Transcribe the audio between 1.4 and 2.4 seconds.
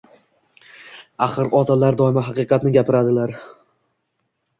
otalar doimo